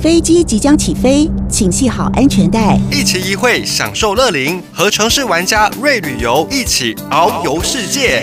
[0.00, 8.22] 飞机即将起飞，请系好安全带，一期一会享受乐龄，和城市玩家瑞旅游一起遨游世界。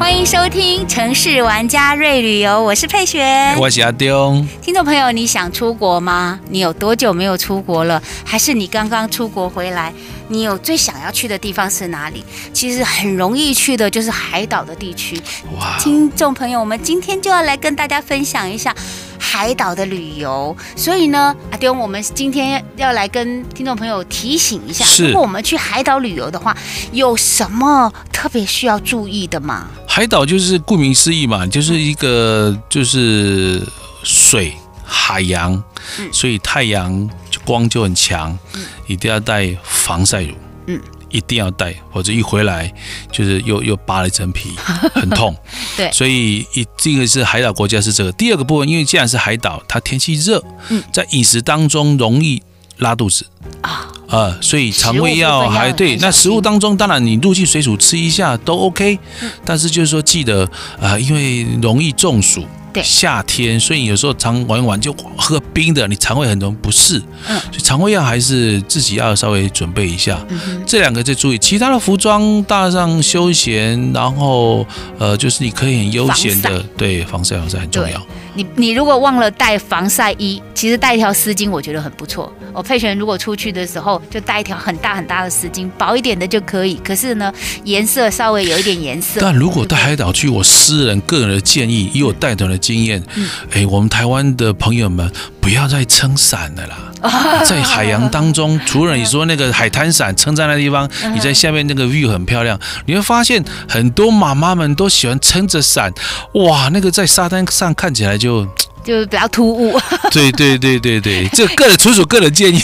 [0.00, 4.44] 欢迎收听《城市玩家瑞旅游》，我是佩璇，我是阿丢。
[4.60, 6.40] 听众朋友，你想出国吗？
[6.48, 8.02] 你有多久没有出国了？
[8.24, 9.92] 还是你刚刚出国回来？
[10.32, 12.24] 你有最想要去的地方是哪里？
[12.54, 15.20] 其实很容易去的，就是海岛的地区。
[15.58, 15.76] 哇！
[15.78, 18.74] 听众朋友，我们今天就要来跟大家分享一下
[19.18, 20.56] 海岛的旅游。
[20.74, 26.56] 所以呢，阿丢，我们今天要来跟听众朋友提醒一下，如果我们去海岛旅游的话，
[26.92, 29.68] 有什么特别需要注意的吗？
[29.86, 33.62] 海岛就是顾名思义嘛，就是一个就是
[34.02, 35.62] 水海洋，
[36.10, 37.10] 所以太阳。
[37.44, 38.38] 光就很强，
[38.86, 40.34] 一定要带防晒乳，
[40.66, 42.72] 嗯，一定要带，否则一回来
[43.10, 44.50] 就是又又扒了一层皮，
[44.94, 45.36] 很痛。
[45.76, 48.10] 对，所以一这个是海岛国家是这个。
[48.12, 52.42] 第二个部分，因为既然是海岛，它天气热，嗯在饮食当中容易
[52.78, 53.26] 拉肚子
[53.60, 55.96] 啊，呃，所以肠胃药还对。
[55.96, 58.98] 那食物当中，当然你入境水煮吃一下都 OK，
[59.44, 60.48] 但是就是说记得
[60.80, 62.44] 啊，因为容易中暑。
[62.72, 67.00] 对夏天，所以有时候常玩一玩就喝冰的，你肠胃很容易不适。
[67.28, 70.24] 嗯，所以肠胃药还是自己要稍微准备一下。
[70.28, 74.66] 嗯，这两个再注意，其他的服装搭上休闲，然后
[74.98, 76.68] 呃，就是你可以很悠闲的，防。
[76.76, 78.06] 对，防晒防晒很重要。
[78.34, 82.32] 你你如果忘了带防晒衣，其实带一条丝巾我觉得很不错。
[82.52, 86.76] 我佩璇如果出去的时候就带一条很大很大的丝巾，薄一点的就可以。
[86.84, 87.32] 可是呢，
[87.64, 89.20] 颜色稍微有一点颜色。
[89.20, 93.02] 但如果到海岛去，我私人个人的建议，以我带团的经验，
[93.50, 95.10] 哎，我们台湾的朋友们
[95.40, 96.91] 不要再撑伞了啦，
[97.44, 105.92] 在海洋当中，除了你说那个海滩伞撑在那地方，你在下面那个 view 很漂亮，你会发现很多妈妈们都喜欢撑着伞，
[106.34, 108.46] 哇，那个在沙滩上看起来就
[108.84, 109.78] 就比较突兀。
[110.12, 112.60] 对对对对对，这个人纯属个人建议。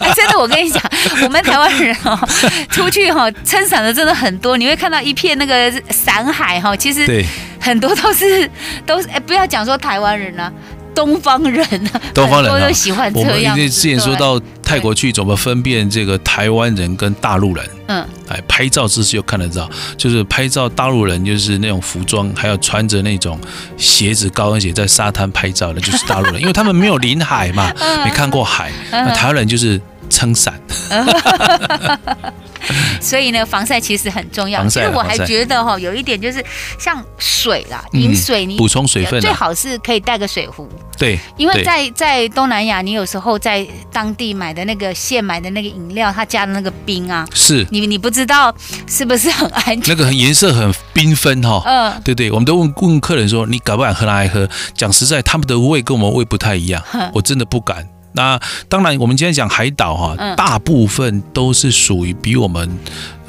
[0.00, 0.82] 哎， 真的，我跟你讲，
[1.22, 2.18] 我们台湾人哦，
[2.70, 7.24] 出去哈撑伞的真的很多，你会看到一片那个伞海哈，其实。
[7.64, 8.50] 很多都是
[8.84, 10.52] 都是哎，不要讲说台湾人啊，
[10.94, 13.54] 东方人啊，东方人啊，都喜欢这样。
[13.54, 17.64] 我们之前说到泰国去，怎么分辨这个台湾人跟大陆人？
[17.86, 23.38] 嗯，哎，拍照姿势就看得到，就是拍照大陆人就是那种服装，还有穿着那种
[23.76, 27.72] 鞋子、高跟鞋在沙滩拍照的，就是大陆人，因为他们没有临海嘛，
[28.04, 28.70] 没看过海。
[28.90, 29.80] 那台湾人就是
[30.12, 30.60] 撑伞。
[33.00, 34.64] 所以呢，防晒其实很重要。
[34.68, 36.44] 其实我还觉得哈，有一点就是
[36.78, 40.68] 像水啦，饮水你补充水分，最好是可以带个水壶。
[40.96, 48.54] 对，因为在在东南亚，你有时候在当地买的那个现买的那个饮料，它加的那个冰啊，是你你不知道
[48.86, 49.96] 是不是很安全？
[49.96, 51.60] 那个颜色很缤纷哈。
[51.66, 54.06] 嗯，对对，我们都问问客人说，你敢不敢喝？
[54.06, 54.48] 来喝？
[54.74, 56.80] 讲实在，他们的胃跟我们胃不太一样，
[57.12, 57.88] 我真的不敢。
[58.12, 62.68] 那当然，我们今天讲海岛哈，大部分都是属于比我们。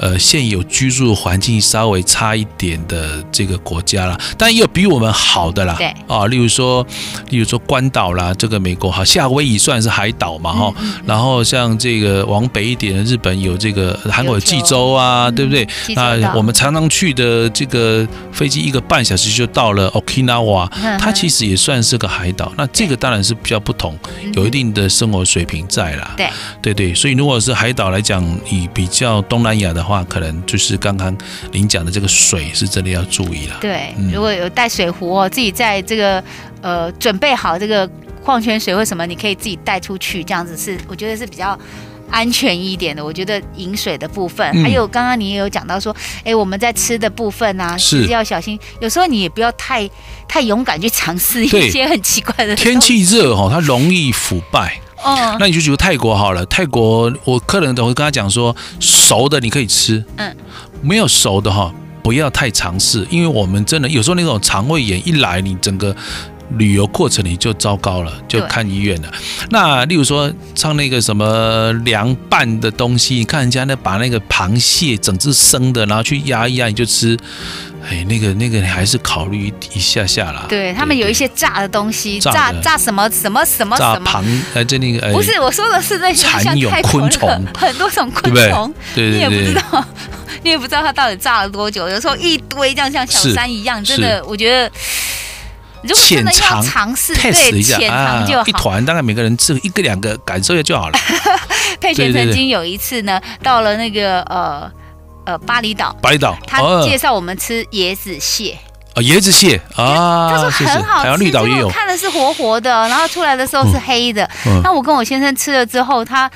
[0.04, 5.74] 呃，现有居住环境稍微差一点的这个国家啦，但也有比我们好的啦。
[5.78, 6.86] 对啊，例如说，
[7.30, 10.74] 例如说关岛啦，这个美国哈，夏威夷算是海岛嘛哈。
[10.78, 15.66] 嗯嗯、然后像这个往北一点的日本有这个韩国的济州啊，嗯、对不对？
[15.94, 22.52] 那我们常常去的这个飞机一个半小时就到了 Okinawa，它其实也算是个海岛。
[22.58, 23.98] 那这个当然是比较不同，
[24.34, 26.12] 有一定的生活水平在啦。
[26.14, 26.28] 对
[26.60, 29.82] 对对，所以如果是海岛来讲，以比较东南亚的。
[29.84, 31.16] 话可能就是刚刚
[31.52, 33.58] 您讲的这个水是真的要注意了。
[33.60, 36.24] 对，如果有带水壶哦，自己在这个
[36.62, 37.86] 呃准备好这个
[38.24, 41.58] 矿泉水或什么，你可以自己带出去，这样子是我觉得是比较
[42.10, 43.04] 安全一点的。
[43.04, 45.94] 我觉得饮水的部分，还有刚刚你也有讲到说，
[46.24, 48.58] 哎，我们在吃的部分啊，是要小心。
[48.80, 49.88] 有时候你也不要太
[50.28, 52.54] 太勇敢去尝试一些很奇怪的。
[52.56, 54.80] 天气热哈，它容易腐败。
[55.02, 56.46] 哦，那你就觉得泰国好了。
[56.46, 60.34] 泰国我客人都会跟他讲说，熟的你可以吃，嗯，
[60.80, 61.70] 没有熟的哈，
[62.02, 65.94] 不要太尝试，因为我们真的有时候那种肠胃炎一来，你整个
[66.56, 69.12] 旅游过程你就糟糕了，就看医院了。
[69.50, 77.18] 那例如说像那个什么凉拌的东西，你看人家那把那个螃蟹整只生的，然后去压一压你就吃。
[77.86, 80.46] 哎，那个那个，你还是考虑一下下啦。
[80.48, 84.24] 对他们有一些炸的东西，炸炸什么什么什么什么螃，
[84.54, 89.84] 哎，这那个不是我说的是那些蚕蛹昆虫， 很多种昆虫，对对对，你也不知道，
[90.42, 91.86] 你也不知道它到底炸了多久。
[91.86, 94.70] 有时候一堆这样像小山一样，真的，我觉得
[95.88, 97.32] 如果真的要尝试对，
[97.62, 100.98] 浅尝就一下啊，一团大概每个人吃一个两个，感受一下就好了。
[101.80, 104.70] 佩璇曾经有一次呢，到了那个呃。
[105.26, 108.58] 呃巴厘岛，巴厘岛，他介绍我们吃椰子蟹。
[108.92, 114.22] 啊，椰子蟹啊，他说很好吃，是是绿岛也有，看的是活活的，然后出来的时候是黑的。
[114.44, 116.30] 嗯嗯、那我跟我先生吃了之后，他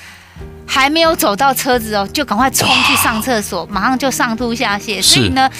[0.66, 5.02] 还没有走到车子哦，就赶快冲去上厕所，马上就上吐下泻。
[5.02, 5.50] 所以呢，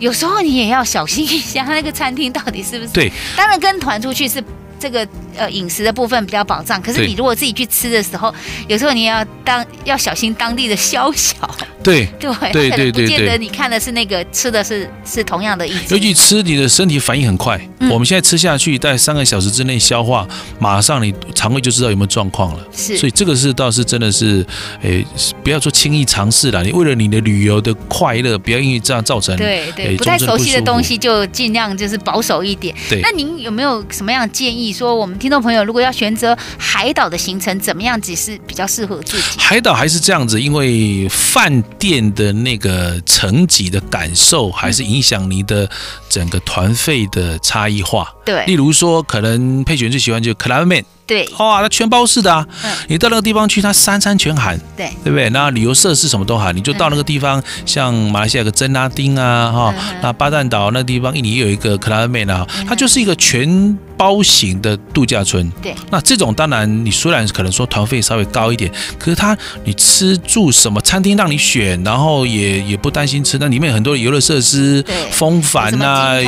[0.00, 2.90] 有时候你也要小心一下，那个餐厅到底是不是？
[2.92, 4.42] 对，当然跟团出去是。
[4.80, 5.06] 这个
[5.36, 8.34] 呃饮食的部分比较保障，可是你如果自己去吃的时候，
[8.66, 11.36] 有时候你要当要小心当地的宵小。
[11.82, 15.94] 对对对对对， 不见得你看的是那个吃的是是同样的意思。
[15.94, 17.60] 尤其吃你的身体反应很快，
[17.90, 20.26] 我们现在吃下去，在三个小时之内消化，
[20.58, 22.64] 马上你肠胃就知道有没有状况了。
[22.74, 24.44] 是，所以这个是倒是真的是，
[24.82, 25.04] 诶，
[25.42, 26.62] 不要说轻易尝试了。
[26.62, 32.74] 你为了你的旅游的快乐，不要因为这样造成对对不太熟悉的东西，就尽量就是保守一点。
[32.88, 34.72] 对，那您有没有什么样的建议？
[34.72, 39.38] 说我们听众朋友如果要选择海岛的行程，怎么样子是比较适合自己？
[39.38, 45.68] 海岛还是这样子，因为饭店的那个层级的感受，还是影响你的
[46.08, 48.14] 整个团费的差异化。
[48.24, 50.84] 对，例如说，可能佩璇最喜欢就 Club Med。
[51.10, 52.46] 对，哇，它全包式的啊！
[52.62, 55.28] 嗯、你到那个地方去，它三餐全含，对，对不对？
[55.30, 65.50] 那旅游设施什么都含，你就到那个地方，嗯、像马来西亚有个真拉丁啊，哈、嗯，那巴淡岛那个地方，印尼有一个克拉美啊，它就是一个全包型的度假村。
[65.60, 76.20] 对，那这种当然，你虽然可能说团费稍微高一点，可是它你吃住什么餐厅让你选，然后也也不担心吃，那里面有很多游乐设施，对，风帆啊，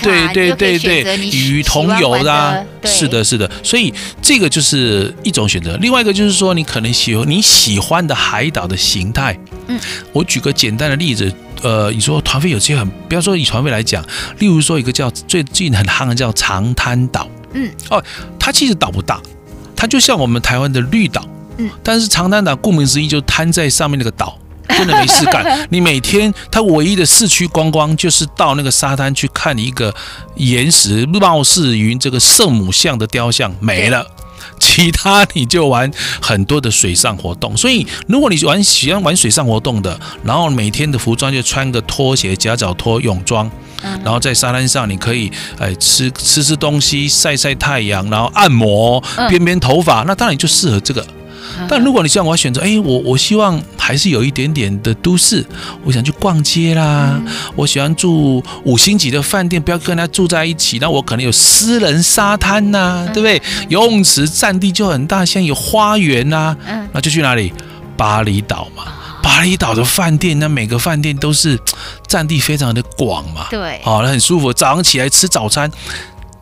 [0.00, 3.92] 对对对对，与同游的、啊，是的，是的，所以。
[4.28, 9.34] 这个就是一种选择，另外一个就是说，你可能喜欢你喜欢的海岛的形态。
[9.68, 9.80] 嗯，
[10.12, 11.32] 我举个简单的例子，
[11.62, 14.04] 呃，你说团费有些很，不要说以团费来讲，
[14.38, 17.26] 例如说一个叫最近很夯的叫长滩岛。
[17.54, 18.04] 嗯，哦，
[18.38, 19.18] 它其实岛不大，
[19.74, 21.26] 它就像我们台湾的绿岛。
[21.56, 24.38] 嗯，但是长滩岛顾名思义就摊在上面那个岛。
[24.68, 29.92] 真的没事干， 你每天他唯一的市区观光就是到那个沙滩去看一个
[30.36, 34.06] 岩石貌似云这个圣母像的雕像没了，
[34.58, 35.90] 其他你就玩
[36.20, 37.56] 很多的水上活动。
[37.56, 43.50] 所以如果你玩喜欢玩水上活动的，然后每天的服装就穿个拖鞋、夹脚拖、泳装，
[44.04, 51.06] 然后在沙滩上你可以哎吃吃吃东西、晒晒太阳，然后按摩、编编头发，那当然就适合这个。
[51.68, 55.44] 但如果你像我选择，哎，我我希望还是有一点点的都市，
[55.84, 63.40] 我想去逛街啦，嗯、我喜欢住五星级的饭店，不要跟他住在一起，那我可能有私人沙滩呐、啊，对不对？
[63.68, 67.52] 游泳池占地就很大，像有花园呐、啊，那就去哪里？
[67.96, 68.84] 巴厘岛嘛，
[69.20, 71.58] 巴厘岛的饭店，那每个饭店都是
[72.06, 74.52] 占地非常的广嘛，对，好，那很舒服。
[74.52, 75.68] 早上起来吃早餐，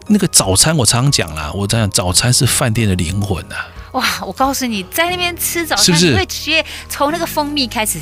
[0.09, 3.67] 那个早餐我常常讲啦，我这样早餐是饭店的灵魂呐、啊。
[3.97, 4.05] 哇！
[4.27, 7.99] 我告诉你，在那边吃早餐，你会直接从那个蜂蜜开始。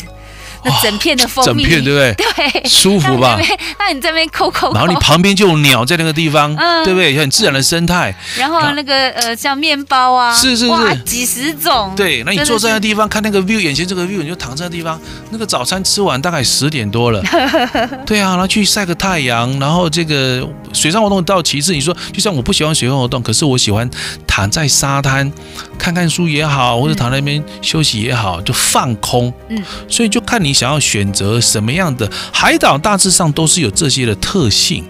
[0.67, 2.15] 那整片的蜂蜜，整片对不对？
[2.15, 3.39] 对，舒服吧？
[3.79, 7.15] 那你这边抠抠，然后你旁边就有鸟在那个地方，对不对？
[7.19, 8.17] 很自然的生态。
[8.39, 11.93] 然后那个呃，像面包啊，是是是，几十种。
[11.95, 14.99] 对，那你坐在那地方看那个 view，眼前这个 view，你就躺在那地方。
[15.29, 17.23] 那个早餐吃完大概十点多了，
[18.07, 21.75] 对啊，然后去晒个太阳，然后这个水上活动到其次。
[21.75, 23.89] 你说，就像我不喜欢水上活动，可是我喜欢
[24.27, 25.31] 躺在沙滩
[25.79, 29.31] 看看书也好，或者躺在那边休息也好，就放空。
[29.51, 30.55] 嗯，所以就看你。
[30.55, 34.85] 想要选择什么样的海岛，大致上都是有这些的特性，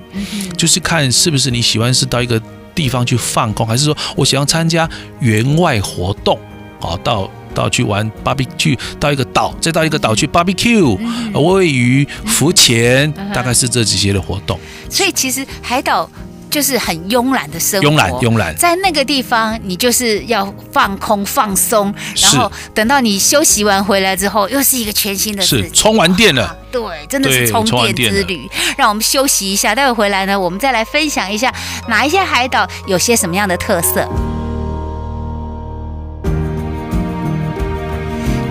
[0.59, 2.39] 就是看是不是你喜欢是到一个
[2.75, 4.87] 地方去放空，还是说我想要参加
[5.21, 6.39] 园外活动，
[6.83, 10.99] 啊，到到去玩 barbecue，到一个岛，再到一个岛去 barbecue，
[11.33, 14.61] 喂鱼、浮潜，大概是这几些的活动。
[14.91, 16.07] 所以其实海岛。
[16.55, 21.93] 就是很慵懒的生活，慵懒慵懒，在那个地方，你就是要放空放松，
[22.23, 28.49] 然后等到你休息完回来之后，又是一个全新的是充完电了，对，真的是充电之旅。
[28.77, 31.53] 让我们休息一下，待会回来呢，我们再来分享一下
[31.89, 34.09] 哪一些海岛有些什么样的特色。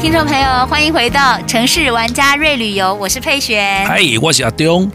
[0.01, 4.91] 听众朋友，欢迎回到城市玩家瑞旅游，我是佩璇，嗨，我是阿东。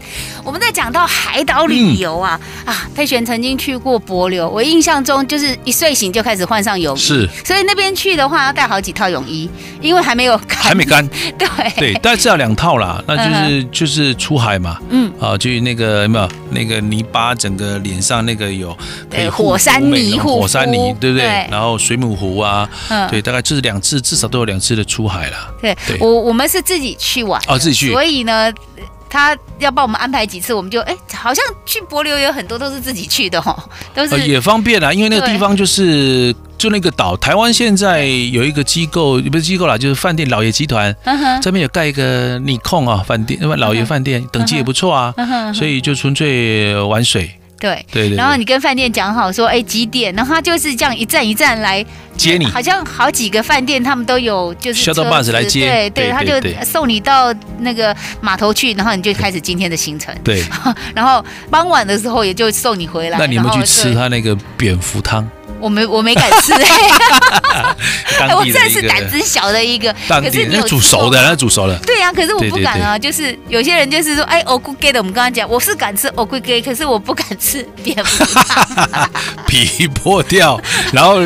[0.49, 9.47] 我们在讲到海岛旅游啊、嗯、啊，佩璇曾经去过帛琉，我印象中就是一睡醒就开始换上泳衣，是，所以那边去的话要带好几套泳衣，
[9.79, 11.47] 因为还没有干，还没干， 对。
[11.77, 16.27] 对，但至少两套啦，那就是、嗯、就是出海嘛，嗯，啊，就那个有没有？
[16.49, 18.75] 那个泥巴，整个脸上那个有
[19.07, 21.27] 对火山泥，火山泥，对不对？
[21.27, 21.47] 对。
[21.51, 25.53] 然后水母湖啊，嗯，对，大概就是两次，至少都有两次的出海了。
[25.61, 25.95] 对，对。
[25.99, 28.51] 我我们是自己去玩，哦，自己去，所以呢。
[29.09, 33.57] 他要帮我们安排几次，我们就哎，好像去柏流有很多都是自己去的哦，
[33.93, 37.17] 都是、呃、也方便啊，因为那个地方就是就那个岛。
[37.17, 47.38] 台湾现在有一个机构，不是机构啦，就是饭店老爷集团，嗯、这边有盖一个你控啊饭店，老爷饭店、嗯、等级也不错啊，嗯、所以就纯粹玩水。
[47.59, 50.13] 对对，然后你跟饭店讲好说，哎，几点？
[50.15, 51.85] 然后他就是这样一站一站来
[52.15, 60.15] 接你，好像好几个饭店他们都有，就是小到 bus 来接，对对，他就送你到那个码头去，然后你就开始今天的行程。
[60.23, 60.43] 对，
[60.95, 63.17] 然后傍晚的时候也就送你回来。
[63.17, 65.29] 那你们去吃他那个蝙蝠汤？
[65.59, 66.53] 我没我没敢吃，
[68.35, 69.93] 我真的是胆子小的一个。
[70.07, 71.77] 可是你煮熟的，那煮熟了。
[71.85, 72.97] 对呀，可是我不敢啊。
[72.97, 78.25] 就是有些人就是说，哎，我龟给的，我们刚刚讲，我是敢吃我龟给，可是我不敢吃蝙蝠。
[79.47, 80.59] 皮剥掉，
[80.91, 81.19] 然后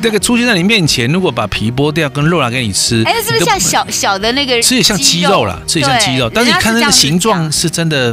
[0.00, 4.60] 那个出现在你面前，如果把皮剥掉跟肉拿给你吃，哎，是不是像小小的那个？
[4.62, 8.12] 吃也像鸡肉了，吃也像鸡肉，但是你看那个形状是真的，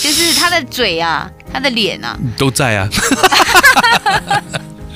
[0.00, 2.88] 就是他的嘴啊，他的脸啊，都在啊。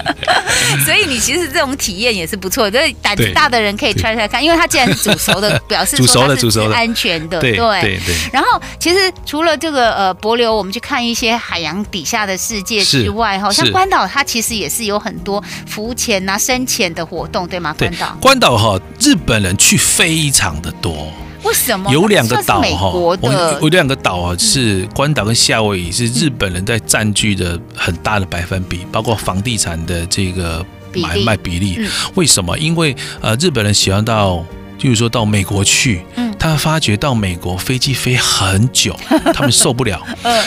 [0.84, 7.40] 所以你其实这种体验也是不错，就是胆子大的人可以 try try 看，因为它既然 是煮熟的，表示说它是安全的。
[7.40, 8.14] 对对对。
[8.32, 17.74] 然后其实除了这个呃帛流，我们去看一些海洋底下的世界之外，哈，像关岛它其实也是有很多浮潜啊、深潜的活动，对吗？
[17.78, 18.16] 关岛。
[18.20, 21.12] 关岛哈，日本人去非常的多。
[21.46, 22.90] 为什么有两个岛哈？
[22.90, 23.16] 我
[23.62, 31.78] 有两个岛啊，是关岛跟夏威夷，是日本人在占据的很大的百分比，包括房地产的这个买卖比例。
[32.14, 32.58] 为什么？
[32.58, 34.44] 因为呃，日本人喜欢到，
[34.76, 36.02] 就是说到美国去，
[36.38, 38.96] 他发觉到美国飞机飞很久，
[39.32, 40.02] 他们受不了。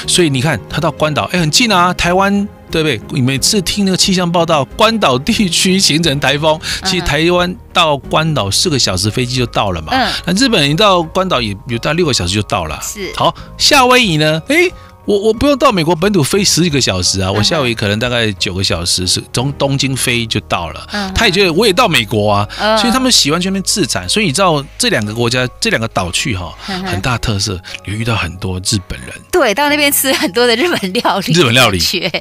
[0.08, 2.48] 所以你看，他到关岛，哎，很近啊，台湾。
[2.72, 3.02] 对不对？
[3.12, 9.92] 你每次听那个气象报道，关岛地区形成台风，其实台湾到关岛四个小时飞机就到了嘛。
[9.92, 10.12] 嗯。
[10.26, 12.80] 那日本人到关岛也有到六个小时就到了。
[12.82, 13.12] 是。
[13.16, 14.42] 好，夏威夷呢？
[14.48, 14.72] 诶
[15.10, 21.12] 我我不用到美国本土飞十几个小时啊，我夏威夷可能大概九个小时是从东京飞就到了。
[21.16, 22.48] 他也觉得我也到美国啊，
[22.78, 24.08] 所以他们喜欢去那边自产。
[24.08, 29.10] 所以你知道这两个国家这两个岛去哈，很大特色，有遇到很多日本人。
[29.32, 31.34] 对，到那边吃很多的日本料理。
[31.34, 31.80] 日本料理。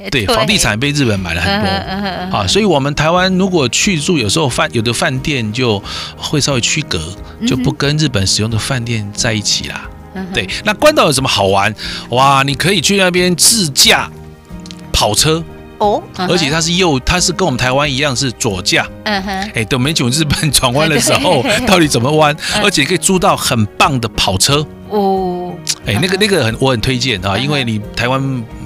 [0.09, 5.79] 对，房地产被日本买了很多啊，所以我们台湾如果去住，有时候饭有的饭店就
[6.17, 6.99] 会稍微区隔，
[7.45, 9.87] 就不跟日本使用的饭店在一起啦。
[10.33, 11.73] 对，那关岛有什么好玩？
[12.09, 14.09] 哇，你可以去那边自驾
[14.91, 15.43] 跑车
[15.77, 18.87] 哦，而且它是右，它是跟我们台湾一样是左驾。
[19.05, 22.35] 嗯哼，哎，等没久日本转弯的时候， 到底怎么弯？
[22.63, 25.53] 而且可以租到很棒的跑车哦。
[25.85, 28.21] 哎，那个那个很，我很推荐啊，因为你台湾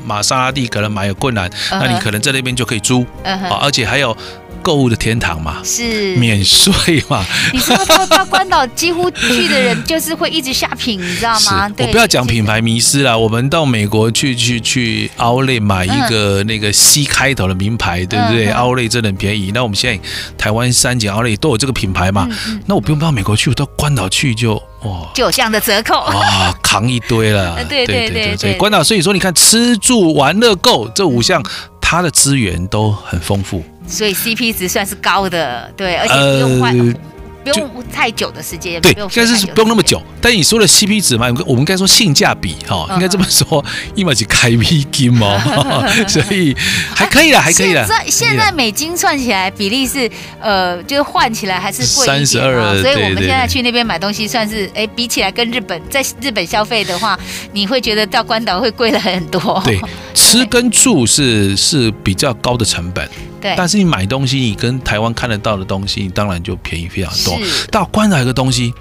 [0.05, 4.15] 玛莎拉蒂可能买有困难，那你可能在那边就可以租啊，而且还有。
[4.61, 7.25] 购物的天堂嘛，是免税嘛？
[7.51, 11.71] 你知道到到关岛几乎去的人就是会一直 shopping，你知道吗？
[11.79, 19.51] 我不要讲品牌迷失啦，我们到美国去去去 Outlet 买一个那个 C 开头的名牌，对不对？Outlet 真的很便宜。
[19.53, 20.03] 那我们现在
[20.37, 22.27] 台湾三井 Outlet 都有这个品牌嘛？
[22.65, 27.63] 那我不用到美国去，我到关岛去就哇，就有这样的折扣啊，扛一堆了。
[27.69, 31.43] 对对对对，关岛，所以说你看吃住玩乐购这五项，
[31.83, 33.61] 它的资源都很丰富。
[33.85, 36.93] 所以 CP 值算是高的，对，而且不用换，呃、
[37.43, 40.01] 不用太久的时间，对，应该是不用那么久。
[40.21, 43.63] 但你说的 CP 值嘛，我们应该说性价比哈，应该这么说，
[43.95, 46.55] 因为是开美金 哦，所以
[46.95, 47.85] 还可以了，还可以了。
[47.85, 50.09] 现在现在美金算起来比例是
[50.39, 52.73] 呃，就是换起来还是贵一点啊。
[52.81, 57.19] 所以我们现在去那边买东西，算是哎，比起来跟日本在日本消费的话，
[57.51, 59.61] 你会觉得到关岛会贵了很多。
[59.65, 59.79] 对，
[60.13, 63.07] 吃跟住是是比较高的成本。
[63.43, 67.37] 对但是你买东西，你跟台湾看得到的东西，你当然就便宜非常多。
[67.69, 68.73] 到关岛一个东西，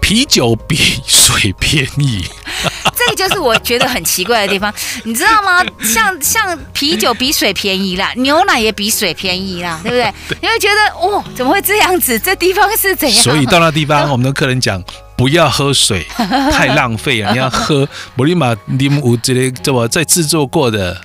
[0.00, 2.24] 啤酒比水便宜，
[2.96, 5.64] 这个就是我觉得很奇怪的地方，你知道吗？
[5.80, 10.12] 像像啤酒比水便宜啦，牛奶也比水便宜啦，对不对？
[10.28, 12.18] 对你会觉得哦，怎么会这样子？
[12.18, 13.22] 这地方是怎样？
[13.22, 14.82] 所以到那地方，我们的客人讲。
[15.18, 16.06] 不要喝水，
[16.52, 17.30] 太浪费了。
[17.34, 20.96] 你要喝摩利马柠檬之类，这么在制作过的。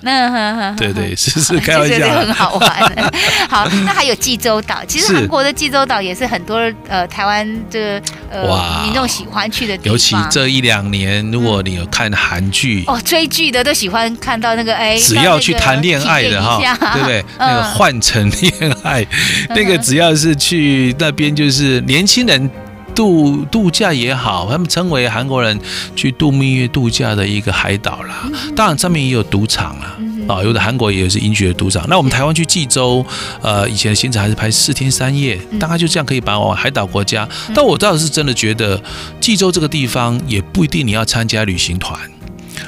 [0.76, 3.12] 对对，是是 开玩笑，很好玩。
[3.48, 9.92] 好，那还有济州岛，其实韩国的济州岛也是很多呃台湾这个呃民众喜欢去的地方。
[9.92, 16.58] 尤其这一两年，如果你有看韩剧哦，追剧的都喜欢看到那个哎，只要去谈恋爱的哈，
[16.92, 17.24] 对不对？
[17.36, 19.04] 那个换成恋爱，
[19.48, 22.48] 那个只要是去那边，就是年轻人。
[22.94, 25.58] 度度假也好，他们称为韩国人
[25.96, 28.30] 去度蜜月度假的一个海岛啦。
[28.54, 29.96] 当然，上面也有赌场啦，
[30.28, 31.84] 啊，有的韩国也是允许的赌场。
[31.88, 33.04] 那我们台湾去济州，
[33.42, 37.28] 呃，以前的行程还是拍四天三夜，大概就这样可以把我海岛国家。
[37.54, 38.80] 但我倒是真的觉得，
[39.20, 41.98] 济州这个地方也不一定你要参加旅行团。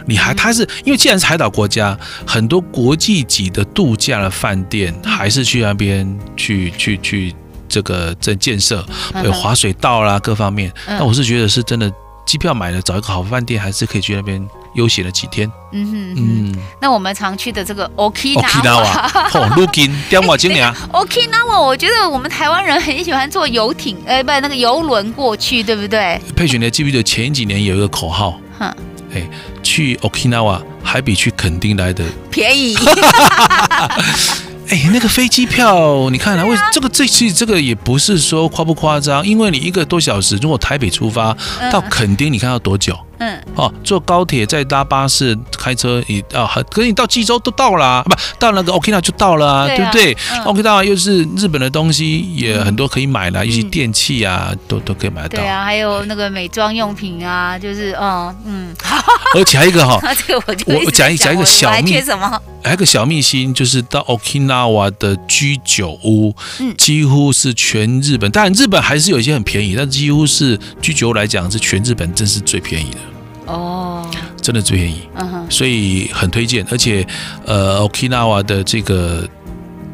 [0.08, 7.34] 你还他是因为既然是海岛国家，很多国际级的度假的饭店还是去那边去去去
[7.68, 8.84] 这个在建设，
[9.24, 10.72] 有滑水道啦各方面。
[10.86, 11.92] 那我是觉得是真的，
[12.24, 14.44] 机票买了找一个好饭店，还是可以去那边
[14.74, 15.50] 悠闲了几天。
[15.72, 20.74] 嗯哼嗯，那我们常去的这个 Okinawa，哦，路金电话经理啊。
[20.92, 26.20] Okinawa，我觉得我们台湾人很喜欢坐游艇，哎，不，那个游轮过去，对不对？
[26.34, 28.40] 佩璇，你记不记得前几年有一个口号？
[28.58, 28.74] 哼。
[29.14, 29.22] 哎，
[29.62, 32.76] 去 Okinawa 还比去垦丁来的便宜。
[34.68, 41.36] 哎，那个飞机票，你看啊，为这个这其实这个也不是说夸不夸张，因为你一个多小时，如果台北出发
[41.70, 42.98] 到垦丁，你看要多久？
[43.18, 55.38] 嗯，哦，坐高铁再搭巴士开车，你啊，可是你到济州都到了，不到那个 Okinawa 就到了啊，对不对？Okinawa 又是日本的东西，也很多可以买的，一些电器啊，都都可以买得到。
[55.38, 58.76] 对啊，还有那个美妆用品啊，就是嗯嗯。
[59.34, 62.40] 而且还有一个哈， 这个我就我讲一讲一个小秘，什么？
[62.62, 66.34] 还有一个小秘辛，就是到 Okinawa 的居酒屋，
[66.76, 72.98] 几乎是全日本，当然日本还是有一些很便宜，但几乎是居酒屋来讲，是全日本真是最便宜的。
[73.46, 74.08] 哦，
[74.42, 76.66] 真的最便宜，嗯哼，所以很推荐。
[76.70, 77.06] 而且，
[77.44, 79.26] 呃，Okinawa 的这个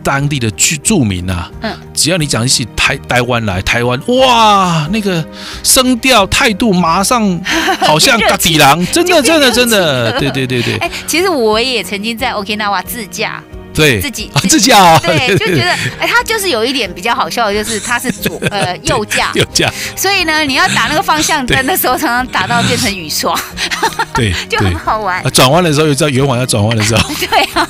[0.02, 5.24] 当地的居住民啊，嗯，只要你讲起台台湾来，台湾哇，那个
[5.62, 7.40] 声调态度马上
[7.80, 10.76] 好像嘎底郎， 真的真的真的，对对对对。
[10.78, 13.42] 哎，其实我也曾经在 Okinawa 自驾。
[13.74, 14.00] 对。
[14.00, 14.72] 自己自己。
[14.72, 23.38] 啊，对， 就觉得哎，他就是有一点比较好笑的，就是他是左呃 右驾，右驾，所以呢，你要打那个方向灯的时候，常常打到变成雨刷，
[24.14, 25.22] 对， 就很好玩。
[25.32, 27.68] 转弯的时候又知道圆环要转弯的时候，对啊，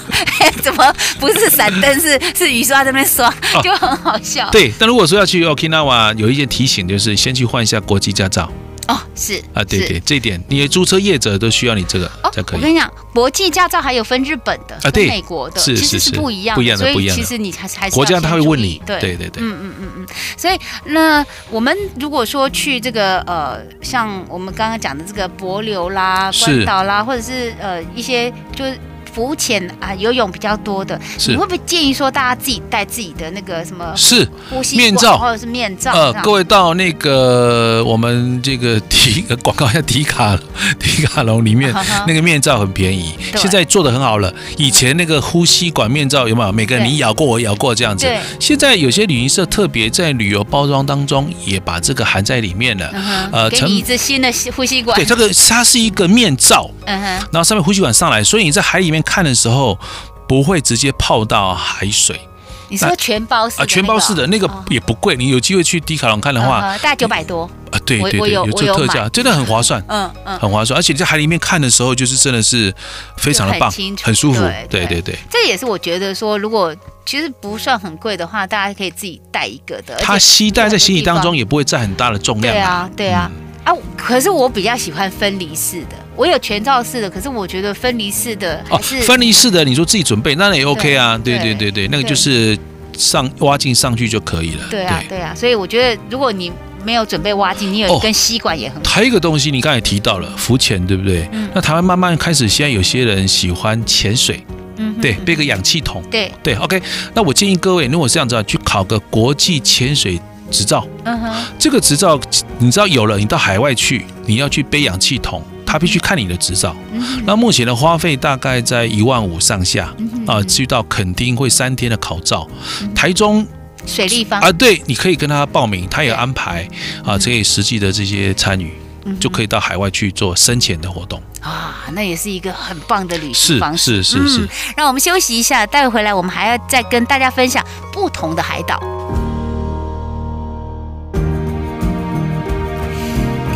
[0.62, 3.32] 怎么不是闪灯，是是雨刷在那边刷，
[3.62, 4.48] 就很好笑。
[4.50, 8.48] 对，但如果说要去 Okinawa，有一件提醒就是先去换一下国际驾照。
[8.92, 12.58] 哦，是啊，对对，这一点，你的租车业者都需要你这个才可以。
[12.58, 17.22] 我跟你讲，国际驾照还有分日本的啊，对，美国的，是其实是不一样，不一样的，不一样的。
[17.22, 20.06] 其实你还还是国家他会问你，对对对对，嗯嗯嗯嗯。
[20.36, 28.78] 所以那我们如果说去这个呃，像我们刚刚讲的这个帛琉啦、关岛啦，或者是呃一些就是。
[29.12, 35.92] 浮潜啊，游泳比较多的，你会不会建议说大家自己带自己的那个什么是呼吸面罩或者是面罩？
[35.92, 40.34] 呃，各位到那个我们这个迪广告一下迪卡
[40.80, 41.74] 迪卡龙里面
[42.06, 44.32] 那个面罩很便宜，现在做的很好了。
[44.56, 46.50] 以前那个呼吸管面罩有没有？
[46.50, 48.10] 每个人你咬过我咬过这样子。
[48.40, 52.90] 现在有些旅行社特别在旅游包装当中也把这个含在里面了。
[53.30, 54.96] 呃，给你一支新的呼吸管。
[54.96, 59.01] 对，这个它是一个面罩，嗯哼，然后上面呼吸管上来，所以你在海里面。
[59.02, 59.78] 看的时候
[60.26, 62.20] 不会直接泡到海水。
[62.68, 63.66] 你说全包式啊？
[63.66, 67.78] 全包式的那个也不贵，你有机会去迪卡侬看的话，大概九百多啊。
[67.84, 69.84] 对对对，有这个特价，真的很划算。
[69.88, 70.78] 嗯嗯，很划算。
[70.78, 72.74] 而且你在海里面看的时候，就是真的是
[73.18, 73.70] 非常的棒，
[74.02, 74.40] 很舒服。
[74.70, 79.94] 对对对，这也是我觉得说，如果其实不算很贵的话，大家可以自己带一个的。
[80.00, 82.54] 它携带在行李当中也不会占很大的重量。
[82.54, 83.30] 对啊对啊
[83.64, 83.72] 啊！
[83.96, 85.96] 可是我比较喜欢分离式的。
[86.14, 89.64] 我有全罩式的，可是我觉得分离式的还是、哦、分离式的。
[89.64, 91.18] 你说自己准备，那也 OK 啊。
[91.22, 92.58] 对对对对，对，那个就是
[92.96, 94.66] 上挖镜上去就可以了。
[94.68, 96.52] 对啊对啊，所以我觉得如果你
[96.84, 98.90] 没有准备挖镜，你有一根吸管也很好。
[98.90, 101.26] 还有一个东西，你刚才提到了浮潜，对不对？
[101.32, 101.48] 嗯。
[101.54, 104.44] 那台湾慢慢开始，现在有些人喜欢潜水，
[104.76, 106.82] 嗯，对，背个氧气筒，对对，OK。
[107.14, 110.20] 那我建议各位，如果这样子啊，去考个国际潜水
[110.52, 110.86] 执照。
[111.04, 111.34] 嗯哼。
[111.58, 112.20] 这个执照
[112.58, 115.42] 你知道有了，你到海外去，你要去背氧气筒。
[115.64, 116.76] 他必须看你的执照，
[117.24, 119.90] 那目前的花费大概在一万五上下
[120.26, 122.46] 啊，去到垦丁会三天的考照，
[122.94, 123.46] 台中
[123.86, 126.68] 水立方啊，对，你可以跟他报名，他有安排
[127.02, 128.70] 啊，这实际的这些参与，
[129.18, 134.48] 就可以到海外去做深潜的活动啊，那也是一个很棒的旅行方式，是是是是。
[134.76, 138.78] 让我们休息一下，待会回来我们还要再跟大家分享不同的海岛。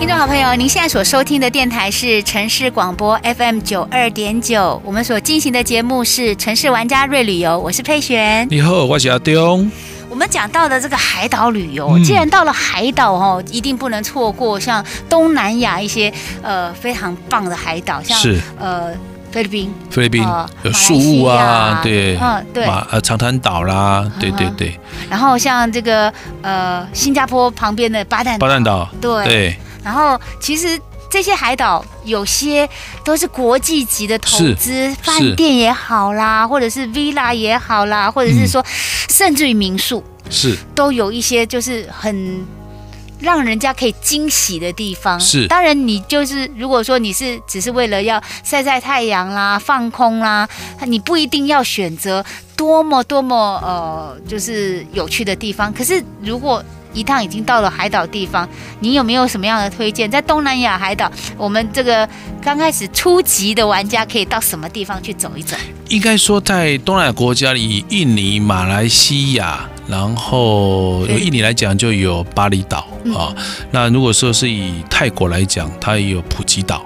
[0.06, 8.46] 听众好朋友，您现在所收听的电台是城市广播 FM 九二点九，我们所进行的节目是城市玩家瑞旅游，我是佩璇。
[8.48, 9.68] 你好，我是阿东。
[10.08, 18.92] 我们讲到的这个海岛旅游，嗯、既然到了海岛哦，一定不能错过像东南亚一些呃非常棒的海岛，像是呃
[19.32, 24.78] 菲律宾，菲律宾、呃、有树屋啊，对，嗯对，呃长滩岛啦，对对对。
[25.10, 29.56] 然后像这个呃新加坡旁边的巴淡巴淡岛，对。
[29.86, 32.68] 对然后，其实这些海岛有些
[33.04, 38.64] 都是国际级的投资，饭店也好啦，或者是 villa 也好啦，或者是说，
[39.08, 42.44] 甚至于民宿，是都有一些就是很
[43.20, 45.20] 让人家可以惊喜的地方。
[45.20, 50.48] 是，当然你就是如果说你是只是为了要晒晒太阳啦、放空啦，
[50.84, 52.24] 你不一定要选择
[52.56, 55.72] 多么多么呃，就是有趣的地方。
[55.72, 56.60] 可是如果
[56.96, 58.48] 一趟已经到了海岛地方，
[58.80, 60.10] 你有没有什么样的推荐？
[60.10, 62.08] 在东南亚海岛，我们这个
[62.42, 65.54] 刚开始初级的玩家可以到什么地方去走一走？
[65.90, 73.30] 应该说，在东南亚国家里，印尼、马来西亚，然后印尼来讲就有巴厘岛啊。
[73.70, 76.82] 那如果说是以泰国来讲，它也有普吉岛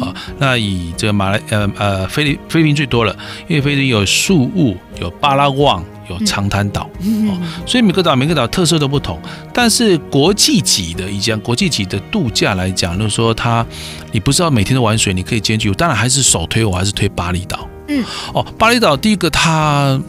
[0.00, 0.14] 啊。
[0.38, 3.16] 那以这个马来呃呃菲律菲律宾最多了，
[3.48, 5.82] 因为菲律宾有宿务，有巴拉望。
[6.08, 9.18] 有长滩岛，哦，所以每个岛每个岛特色都不同。
[9.52, 13.64] 但是国际级的，以讲国际级的度假来讲，就是说它，
[14.12, 15.72] 你不是要每天都玩水，你可以兼具。
[15.72, 17.68] 当然还是首推，我还是推巴厘岛。
[17.88, 20.00] 嗯，哦，巴厘岛第一个它，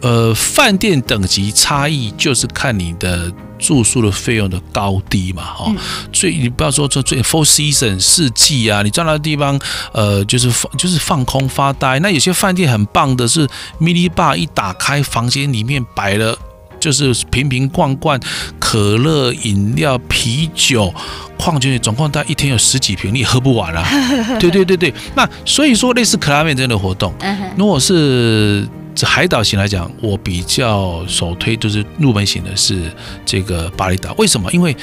[0.00, 3.32] 呃，饭店等级差异就是看你的。
[3.62, 5.70] 住宿的费用的高低嘛，哈，
[6.14, 9.60] 所以你不要说这最 Four Season 四季啊，你在那个地方，
[9.92, 11.98] 呃，就是放就是放空发呆。
[11.98, 13.46] 那有些饭店很棒的是
[13.78, 16.34] ，mini bar 一打开，房间里面摆了
[16.80, 18.18] 就是瓶瓶罐罐
[18.58, 20.90] 可乐、饮料、啤酒、
[21.38, 23.86] 矿泉水，总共大概一天有十几瓶，你也喝不完啊。
[24.40, 27.12] 对对对对，那所以说类似 Club Med 这样的活动，
[27.58, 28.66] 如果是。
[29.00, 32.92] 这海岛型来讲，我比较首推就是入门型的是
[33.24, 34.14] 这个巴厘岛。
[34.18, 34.52] 为什么？
[34.52, 34.76] 因为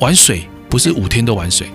[0.00, 1.66] 玩水不是五天都玩水，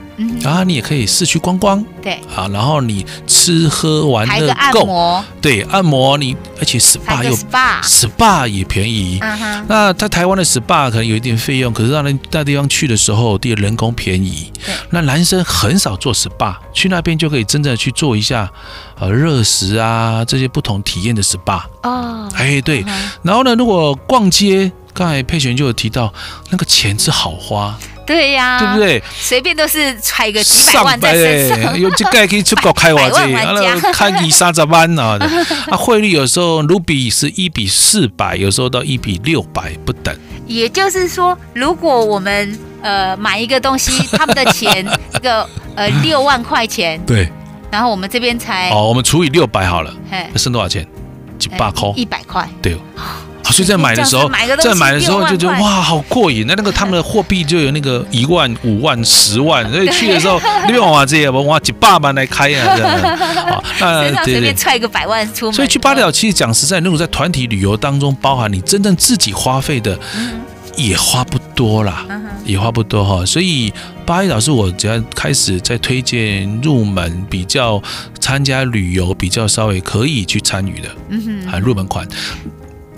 [0.42, 2.20] 然后你也可以市区逛逛，对。
[2.36, 7.36] 啊，然后你吃喝玩乐够，对，按摩你，而且 SPA 又
[7.84, 9.20] SPA 也便宜。
[9.68, 14.52] 那在台湾的 SPA 可能有一点费用，可是到那那地方去的时候，第一人工便宜。
[14.90, 18.52] 那男生很少做 SPA，去那边就可以真的去做一下。
[19.00, 22.84] 呃，热食啊，这些不同体验的 SPA 哦，哎，对，
[23.22, 26.12] 然后呢，如果逛街，刚才佩璇就有提到，
[26.50, 27.78] 那个钱是好花，
[28.08, 29.04] 对呀，对不对？
[29.20, 35.20] 随便都是揣个几百万在身上，有这个可以出国开玩笑，完了开一三十万啊，
[35.70, 40.18] 啊，汇率有时候卢比是一比四百，有时候到一比六百不等。
[40.48, 47.30] 也就是说，如果我们呃买一个东西，他们的钱这个呃 六万块钱，对。
[47.70, 50.88] 然后我们这边才哦，我们除以六百好了，那剩多少钱？
[51.38, 51.92] 几百块？
[51.98, 52.50] 一百块。
[52.62, 52.80] 对哦，
[53.52, 54.30] 所以在买的时候，
[54.62, 56.46] 在买的时候就觉得哇，好过瘾。
[56.48, 62.92] 那那个他们的货币就有那个一万、五万、十万， 所以去的时候你别往这些，我往几百万来开啊，这样。
[63.80, 65.54] 啊，那随便踹个百万出门。
[65.54, 69.98] 所以去巴厘岛，其实讲实在，如果在团体旅游当中，包含你真正自己花费的，
[70.76, 72.06] 也花不多啦，
[72.46, 73.26] 也花不多哈。
[73.26, 73.74] 所以。
[74.08, 77.84] 巴厘岛是我只要开始在推荐入门，比较
[78.22, 82.08] 参加旅游比较稍微可以去参与的，嗯哼，入门款。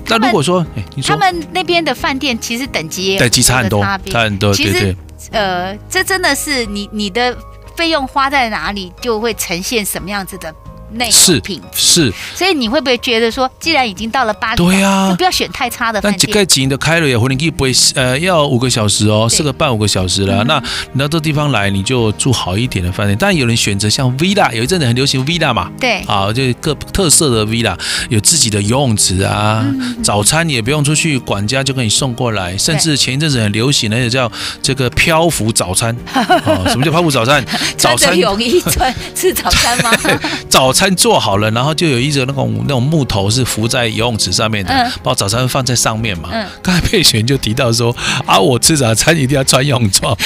[0.07, 4.53] 那如果说，哎，你说他们那边的饭店其实等级也有等级差很多，差很多。
[4.53, 4.95] 其实，
[5.31, 7.37] 呃，这真的是你你的
[7.75, 10.53] 费用花在哪里，就会呈现什么样子的。
[10.93, 11.09] 内
[11.43, 16.19] 品是，是，所以你会不会觉得说，既然已经到了巴厘岛，对呀、啊，就不要选太差的饭店。
[16.19, 20.43] 那几个景的开了也回，你可以不会呃要五个小时哦，四个半五个小时了。
[20.45, 20.61] 那
[20.93, 23.15] 你到这地方来，你就住好一点的饭店。
[23.17, 27.77] 当然有人选择像 villa，有一阵子很流行 villa 嘛，对，啊，就各特色的 villa，
[28.09, 29.63] 有自己的游泳池啊，
[30.01, 32.57] 早餐也不用出去，管家就给你送过来。
[32.57, 35.95] 甚至前一阵子很流行的也叫这个漂浮早餐。
[36.13, 36.23] 啊，
[36.67, 37.45] 什么叫漂浮早餐？
[37.77, 39.91] 早餐泳衣穿 吃早餐吗？
[40.49, 40.73] 早。
[40.79, 46.29] 餐做好了，然后就有一个那种那种木头是浮在游泳池上面的，嗯、把早餐放在上面嘛。
[46.31, 47.93] 嗯、刚才佩璇就提到说
[48.25, 50.15] 啊，我吃早餐一定要穿泳装。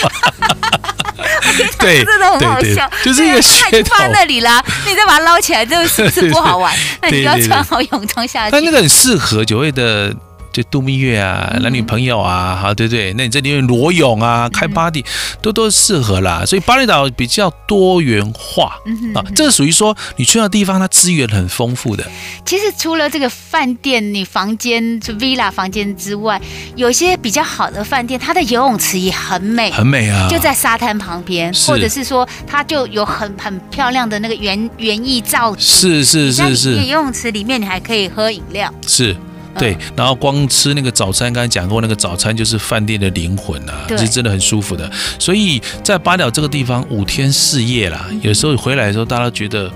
[1.80, 3.96] 对，真的很好笑，就是一个噱头。
[3.98, 6.72] 放那里啦，你再把它捞起来，就是不是不好玩？
[7.02, 8.52] 那你要穿好泳装下去。
[8.52, 10.16] 但那个很适合所谓的。
[10.54, 15.04] 就度蜜月啊，男女朋友啊，好，对对，那你这里面裸泳啊，开 party
[15.42, 16.44] 都都适合啦。
[16.46, 18.76] 所以巴厘岛比较多元化。
[19.16, 22.08] 啊，这是属于说你去到地方，它资源很丰富的。
[22.46, 26.40] 其实除了这个饭店，你房间就 villa 房间之外，
[26.76, 36.76] 有些比较好的饭店，它的游泳池也很美，很美啊，就在沙滩旁边，或者是说它就有很很漂亮的那个园园艺造景，是是是是。
[36.76, 39.16] 游泳池里面你还可以喝饮料，是。
[39.58, 44.90] 对，然后光吃那个早餐，刚才讲过，那个早餐就是饭店的灵魂啊，是真的很舒服的。
[45.20, 49.72] 所以在巴厘岛这个地方五天四夜啦，有时候回来的时候，大家觉得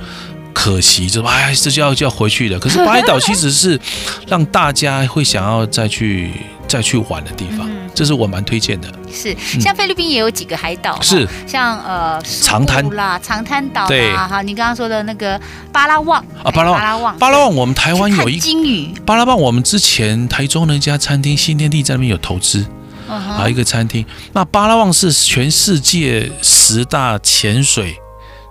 [0.58, 2.58] 可惜，就哎，这就要就要回去了。
[2.58, 3.80] 可是巴厘岛其实是
[4.28, 6.32] 让大家会想要再去
[6.68, 7.70] 再去玩的地方。
[7.94, 11.28] 这是我蛮推荐的，是像菲律宾也有几个海岛，是。
[11.46, 13.68] 像呃长滩啦、长滩。
[13.70, 14.12] 岛对。
[14.12, 15.40] 啊，好，你刚刚说的那个
[15.72, 22.66] 巴拉望啊，巴拉望，巴拉望，巴拉望，我们台湾有一金鱼，巴拉望，我们之前台中那家餐厅新天地在那边有投资，
[23.08, 24.04] 啊，一个餐厅。
[24.34, 27.96] 那巴拉望是全世界十大潜水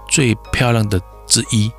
[0.08, 1.70] 最漂亮的之一。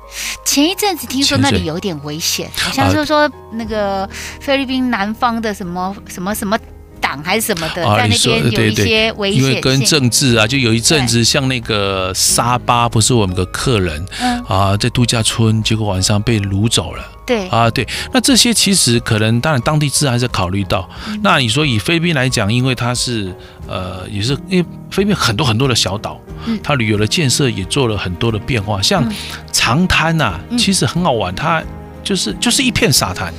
[0.44, 4.08] 前一阵子听说那里有点危险，好像就是说那个
[4.40, 6.58] 菲律宾南方的什么什么什么。
[7.00, 14.04] 党还是什么的，在那边有一些危险，因为跟政治啊，就有一阵子像那个沙巴，不是我们的客人
[14.46, 17.04] 啊，在度假村，结果晚上被掳走了。
[17.26, 20.88] 对啊，对，那这些其实可能，当然当地自然还是考虑到。
[21.22, 23.30] 那你说以菲律宾来讲，因为它是
[23.66, 26.18] 呃，也是因为菲律宾很多很多的小岛，
[26.62, 29.06] 它旅游的建设也做了很多的变化，像
[29.52, 31.62] 长滩呐，其实很好玩，它
[32.02, 33.30] 就是就是一片沙滩。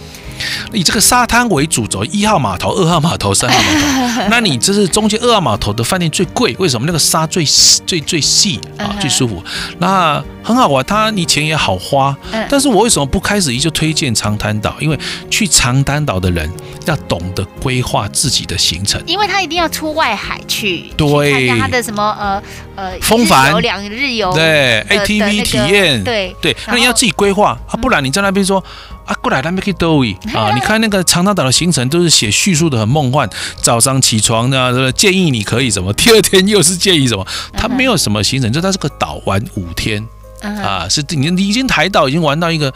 [0.74, 6.86] 以这个沙滩为主轴，一号码头、二号码头、三号码头， 那你这是中间二号码头的饭店最贵，为什么？
[6.86, 7.46] 那个沙最
[7.86, 9.44] 最最细啊，最舒服。
[9.80, 12.16] 那很好玩，它你钱也好花。
[12.50, 14.76] 但是我为什么不开始一就推荐长滩岛？
[14.80, 14.98] 因为
[15.30, 16.50] 去长滩岛的人
[16.86, 22.42] 要懂得规划自己的行程，因为他一定要出外海去，对，看他的什么呃
[22.76, 28.64] 呃，风帆有两日游，对，ATV 体验，对对，那你要自己规划啊，不然你在那边说。
[29.10, 30.52] 啊，过来，他们可以兜一啊！
[30.54, 33.28] 你看那个长滩岛的行程都是写叙述的很梦幻，
[33.60, 40.08] 早上起床呢，建议你可以什么，第二天又是建议什么，他没有什么行程，就他是个岛玩五天。
[40.42, 42.74] 啊，是你你已经台岛已经玩到一个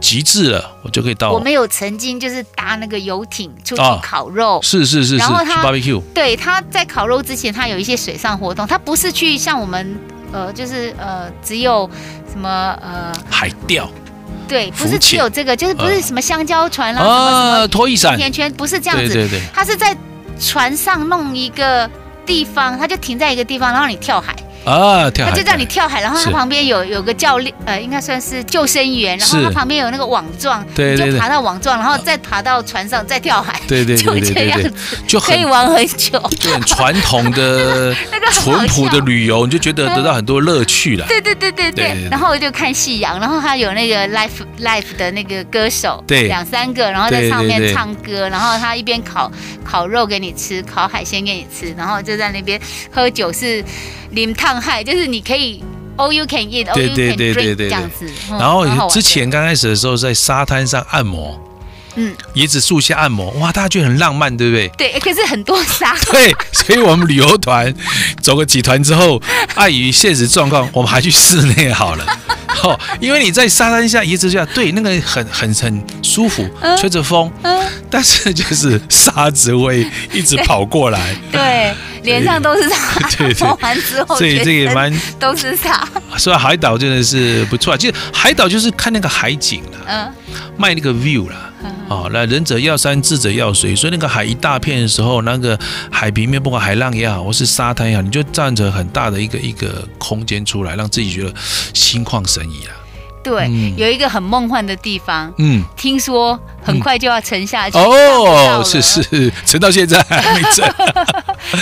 [0.00, 1.32] 极致了，我就可以到。
[1.32, 9.98] 我们有曾经就是搭那个游艇出去烤肉，是是是是，然后他 barbecue，对，他在烤肉之前，他有一些水上活动，他不是去像我们
[10.30, 11.90] 呃，就是呃，只有
[12.30, 12.48] 什么
[12.80, 13.90] 呃海钓。
[14.50, 19.06] 对，不是只有这个，就是不是什么香蕉船啦，什么什么拖衣伞、甜圈，不是这样子。
[19.06, 19.96] 对对对，他是在
[20.40, 21.88] 船上弄一个
[22.26, 24.34] 地方，它就停在一个地方，然后你跳海。
[24.64, 25.30] 啊，跳海！
[25.30, 34.60] 他就叫你跳海，然后他旁边有有个教练，呃，应该算是救生员，然后他旁边有那个网状，对对，就爬到网状，然后再爬到船上，再跳海，对对对，就这样，
[35.06, 37.94] 就可以玩很久，就很传统的、
[38.32, 41.06] 淳朴的旅游，你就觉得得到很多乐趣了。
[41.06, 49.32] 对对对对对，然后我就看夕阳，然后他有那个 life life 的那个歌手，对，两三个，然后在上面唱歌，然后他一边烤
[49.64, 52.60] 烤肉给你吃，烤海鲜给你吃，然后就在那边
[52.92, 53.64] 喝酒是。
[54.12, 55.62] 零烫海就是你可以
[55.96, 58.04] all you can eat，all you can drink 这样子。
[58.28, 61.38] 然后之前刚开始的时候在沙滩上按摩，
[61.96, 64.68] 嗯，椰子树下按摩，哇，大家觉得很浪漫，对不对？
[64.76, 65.96] 对，可是很多沙。
[66.10, 67.72] 对，所以我们旅游团
[68.22, 69.20] 走个几团之后，
[69.54, 72.04] 碍于现实状况，我们还去室内好了。
[72.62, 76.46] 哦，因为你在沙滩下椰子下，对，那个很很很舒服，
[76.78, 77.30] 吹着风，
[77.88, 81.14] 但是就是沙子会一直跑过来。
[81.32, 81.72] 对。
[82.02, 82.76] 脸上都是沙，
[83.18, 85.86] 对对，完之后，所以这个也蛮都是沙。
[86.16, 90.10] 所以海岛真的是不错，其实海岛就是看那个海景了，嗯，
[90.56, 91.49] 卖那个 view 了，
[91.88, 95.58] 哦，那仁者要山，智者要水，所以那个海一大片的时候，那个
[95.90, 101.34] 海平面不管海浪也好，或是沙滩也好，你就占着很大的一个一个空间出来，让自己觉得
[101.74, 102.76] 心旷神怡啊。
[103.22, 110.64] 对，嗯、有一个很梦幻的地方，嗯，听说很快就要沉下去，嗯、哦，是是，沉到现在还 没沉，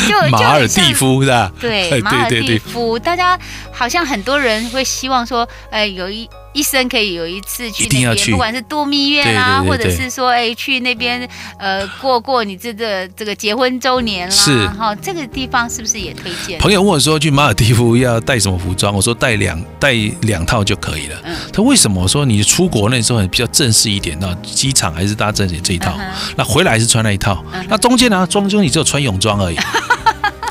[0.06, 1.50] 就马尔蒂夫是吧？
[1.58, 3.36] 对，马尔地夫，大家
[3.72, 6.28] 好像很多人会希望说，哎，有一。
[6.58, 16.58] 一生可以有一次去那边，不管是度蜜月啦，或者是说哎去那边呃过过你这个这个结婚周年啦，是哈，这个地方是不是也推荐？
[16.58, 19.92] 朋友问我说去马尔蒂夫要带什么服装，我说带两带
[20.22, 21.16] 两套就可以了。
[21.22, 22.02] 嗯，他为什么？
[22.02, 25.96] 我说你出国那时候比较正式一点，那机场还是搭正经这一套，
[26.36, 29.56] 那回来是穿那一套，那中间呢，中间你只有穿泳装而已。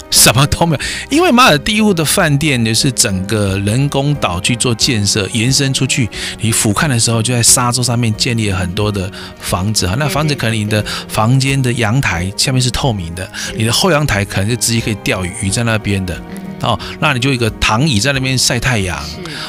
[0.10, 9.88] 什么都没有，因为马尔地夫的饭店呢是整个人工岛去做建设，延伸出去，你俯瞰的时候就在沙洲上面建立了很多的房子。
[9.88, 16.20] 哈，那房子可能你的房间的阳台下面是透明的，你的后阳台可能就直接可以钓鱼，鱼在那边的。
[16.62, 18.98] 哦，那你就一个躺椅在那边晒太阳。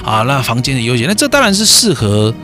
[0.05, 2.35] 啊，那房间的悠闲，那这当然是适合。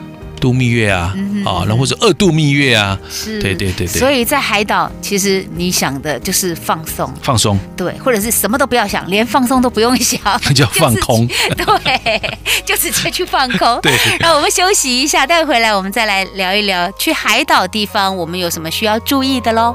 [0.44, 1.14] 度蜜月啊，
[1.46, 3.98] 啊，那或者二度蜜月啊，是，对对对对。
[3.98, 12.20] 所以在海岛，其实你想的就是放松，放松，对，或者是什么都不要想，连放松都不用想， 那叫放空，对，
[12.66, 13.80] 就直接去放空。
[13.80, 19.74] 对，那我们休息一下，待会回来我们再来聊一聊去海岛地方，我们有什么需要注意的喽？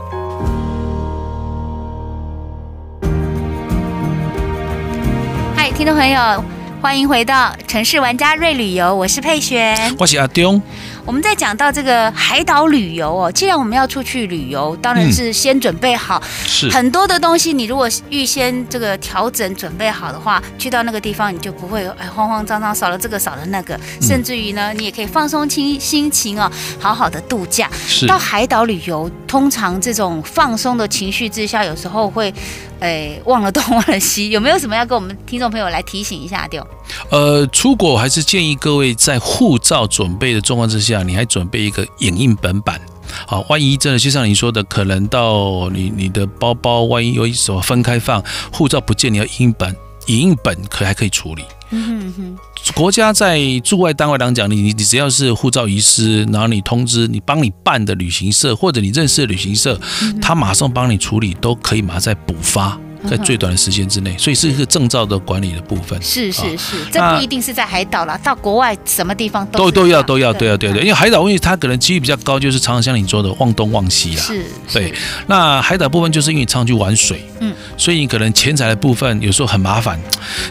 [5.55, 6.58] 嗨，听众朋友。
[6.81, 10.61] 欢迎回到城市玩家瑞旅游，我是佩璇，我是阿东。
[11.05, 17.51] 我们在讲到这个海岛旅游哦，既然我们要出去旅游，当然是先准备好，是很多的东西。
[17.51, 27.69] 你如果预先这个调整准备好的话，去到那个地方你就不会哎慌慌张张，少了这个少了那个，甚至于呢，你也可以放松心心情哦，好好的度假。
[27.87, 32.33] 是到海岛旅游，通常这种放松的情绪之下，有时候会
[32.79, 34.29] 哎忘了东忘了西。
[34.29, 36.47] 有没有什么要跟我们听众朋友来提醒一下？
[36.47, 36.65] 的？
[37.09, 42.79] 呃，出国还是建议各位在护照准备的状况之下，你还准备一个影印本版。
[43.25, 51.43] 好，万一真的就像你说的，可能到你你的包包，万一有一什么分开放，护照不见，你要影印本，影印本可还可以处理。
[51.71, 52.37] 嗯哼哼。
[52.75, 59.79] 国家在驻外单位来讲，你你你只要是护照遗失，然后你通知你帮你办的旅行社或者你认识的旅行社，
[60.21, 62.79] 他马上帮你处理，都可以马上再补发。
[63.07, 65.99] 在最短的时间之内，所以是一个证照的管理的部分。
[66.01, 74.21] 是是是，这不一定是在海岛啦，到国外什么地方都都要都要都要对对对，因为海岛因为它可能几率比较高，就是常常像你说的忘东忘西啦。
[74.21, 74.93] 是，对。
[75.27, 79.99] 那海岛部分就是因为你常常去玩水，嗯，所以你可能钱财的部分有时候很麻烦。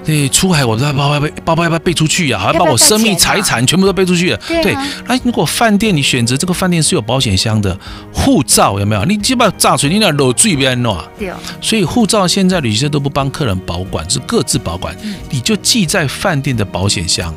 [0.04, 2.38] 你，出海我都要包包背包包要不要背出去呀？
[2.38, 4.36] 还要把我生命财产全部都背出去了。
[4.46, 4.74] 对。
[5.06, 7.76] 那如果饭店你选择这个饭店是有保险箱的，
[8.12, 9.04] 护照有没有？
[9.04, 11.04] 你基本上炸水，你那漏水别弄啊。
[11.18, 11.30] 对。
[11.60, 14.96] 所以护照现在旅行社都不帮客人保管，是各自保管。
[15.28, 17.34] 你就寄在饭店的保险箱。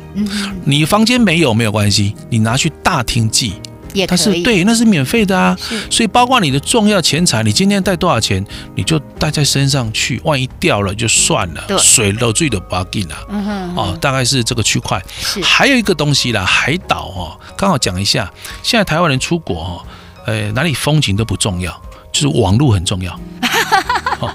[0.64, 3.54] 你房间没有没有关系，你拿去大厅寄，
[4.06, 5.58] 它是对，那是免费的啊。
[5.90, 11.78] 所以包括你的重要钱财，你今天带多少钱，你就带在身上去，万一掉了就算了。
[11.80, 13.16] 水漏最的不要紧了。
[13.76, 15.02] 哦，大概是这个区块。
[15.42, 18.32] 还有一个东西啦，海岛哦，刚好讲一下。
[18.62, 19.86] 现在台湾人出国哦，
[20.26, 23.12] 呃，哪里风景都不重要，就是网络很重要。
[24.20, 24.30] 哦，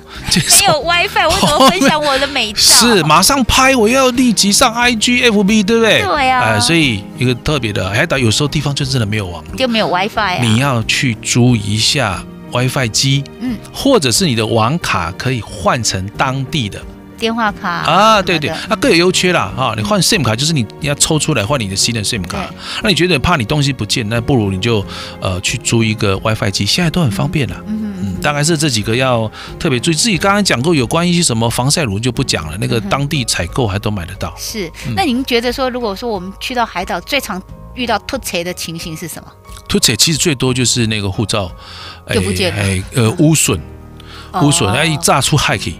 [0.59, 2.59] 没有 WiFi，我怎么分享我的美 照？
[2.59, 6.01] 是马上拍，我要立即上 IG、FB，对不对？
[6.01, 6.41] 对呀。
[6.41, 10.41] 哎，所以一个特别的海岛，有时候地方就真的没有网络，就没有 WiFi。
[10.41, 16.81] 你要去租一下 WiFi 机，嗯，或者是你的网卡可以换成当地的。
[17.17, 19.73] 电话卡啊，对对，啊各有优缺啦哈。
[19.75, 22.49] 你换 SIM 卡就是你你要抽出来换你的新的 SIM 卡。
[22.84, 24.86] 那你觉得怕你东西不见，那不如你就
[25.19, 27.56] 呃去租一个 WiFi 机，现在都很方便了。
[27.67, 29.93] 嗯嗯，大概是这几个要特别注意。
[29.93, 34.34] 自己刚刚讲过有关一些什么防晒乳就不讲了，那个当地采购还都买得到。
[34.38, 37.41] 是，那您觉得说，如果说我们去到海岛，最常
[37.73, 39.32] 遇到突贼的情形是什么？
[39.67, 41.51] 突贼其实最多就是那个护照
[42.13, 43.60] 就不见了，哎呃污损，
[44.41, 45.75] 污损，那一炸出海去。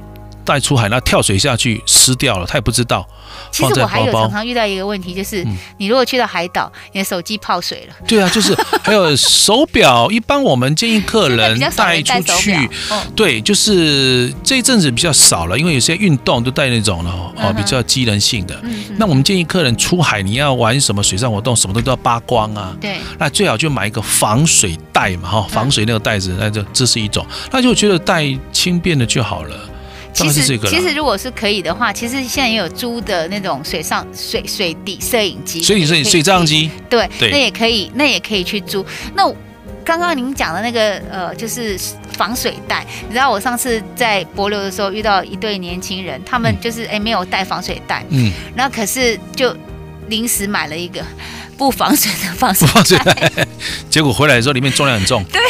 [0.48, 3.06] 带出海，那跳水下去湿掉了，他也不知道。
[3.52, 5.46] 其实我还有常常遇到一个问题，就是
[5.78, 7.96] 你如果去到海岛，你的手机泡水了。
[8.08, 12.70] 对啊，就是还有手表，一般我们建议客人带出去。
[13.16, 18.58] 对，就是这一阵子比较少了，因为有些运动都带那种了哦，比较机能性的。
[18.98, 22.76] 那我们建议客人出海，你要玩什么水上活动，什么都要扒光啊。
[22.80, 22.98] 对。
[23.18, 27.26] 那最好就买一个防水袋嘛，哈，防水那个袋子，那这这是一种。
[27.52, 29.67] 那就觉得带轻便的就好了。
[30.18, 38.84] 其实，其实如果是可以的话，其实现在也有租的那种水上水水底摄影机，水底摄影水照相机，对，那也可以，那也可以去租。
[39.14, 39.32] 那
[39.86, 41.78] 刚刚您讲的那个呃，就是
[42.14, 49.56] 防水袋，你知道我上次在博流的时候遇到一对年轻人，他们就是哎没有带防水袋，嗯，然后可是就
[50.08, 51.02] 临时买了一个。
[51.58, 53.32] 不防水的防水袋，
[53.90, 55.24] 结果回来的时候里面重量很重。
[55.26, 55.42] 对，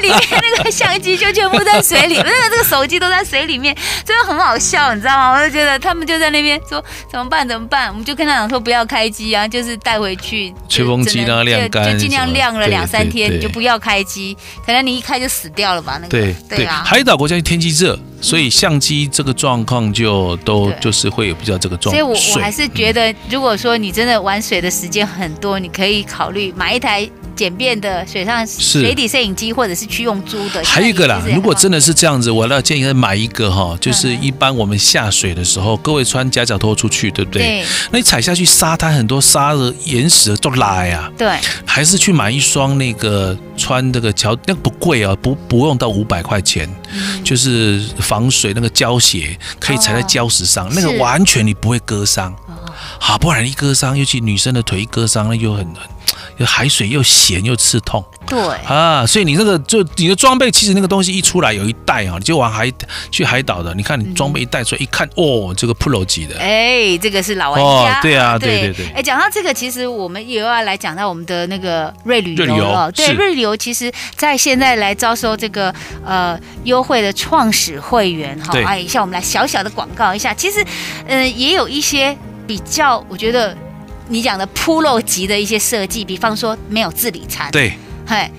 [0.00, 0.20] 里面
[0.56, 5.32] 那个相机就全部在水里， 那个这个手机都在水里面，真的很好笑，你知道吗？
[5.32, 15.98] 我就觉得他们就在那边说怎么办怎么办，我们就跟他讲说不要开机啊，就是带回去吹风机让它晾干，就尽量晾了两三天，你就不要开机，可能你一开就死掉了吧？
[16.00, 17.98] 那个对对啊，海岛国家天气热。
[18.22, 21.94] 所以相机这个状况就都就是会有比较这个状况。
[21.94, 30.62] 所以我我还是觉得，如果说你真的玩水的时间很多，你可以考虑买一台简便的水上水底摄影机，或者是去用租的。
[30.64, 37.42] 还有一个啦，如果真的是这样子，我要建议买一个哈，就是一般我们下水的时候，各位穿夹脚拖出去，对不对？
[37.42, 37.64] 对。
[37.90, 41.10] 那你踩下去，沙滩很多沙的岩石都拉呀。
[41.16, 41.32] 对。
[41.64, 46.68] 还是去买一双那个穿这个桥，那个不贵啊，不不用到五百块钱，
[47.24, 47.82] 就是。
[48.02, 52.34] 防水那个胶鞋可以踩在礁石上，那个完全你不会割伤。
[52.98, 55.82] 好，不然一割伤，尤其女生的腿一割伤，那就很难，
[56.44, 58.04] 海水又咸又刺痛。
[58.24, 62.70] 对啊，所以你那个就你的装备，其实那个东西一出来有一袋啊，你就往海
[63.10, 68.00] 去海岛的，你看你装备一带出来，一看哦，这个 Pro 级的，哎，这个是老玩家。
[68.00, 68.86] 对啊，对对对。
[68.94, 72.90] 哎，讲到这个，其实我们也要来讲到我们的那个瑞旅游了。
[72.92, 75.74] 对，瑞旅游其实在现在来招收这个
[76.04, 80.64] 呃优惠的创始会员哈，哎，像我们来小小的广告一下，其实
[81.06, 82.16] 嗯也有一些
[82.46, 83.54] 比较，我觉得。
[84.08, 87.72] 你讲的铺路级的一些设计，比方说没有自理餐，对，
[88.06, 88.30] 嘿，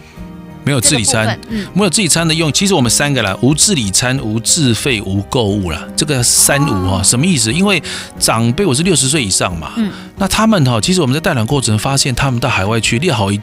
[0.63, 7.51] 没有自理餐，嗯，没有自理餐的用，其实我们三个啦，无自理餐、无自费、无购物啦，这个三无哈，什么意思？
[7.51, 7.81] 因为
[8.19, 13.41] 长辈我是六十岁以上嘛，嗯，那他们哈，其实我们在带团过程发现，他们到海外去列好一